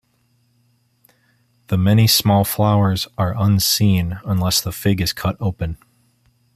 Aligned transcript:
The 1.67 1.77
many 1.77 2.07
small 2.07 2.43
flowers 2.43 3.07
are 3.19 3.35
unseen 3.37 4.19
unless 4.25 4.59
the 4.59 4.71
fig 4.71 4.99
is 4.99 5.13
cut 5.13 5.37
open. 5.39 5.77